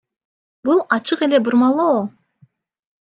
[0.69, 2.01] Бул ачык эле бурмалоо.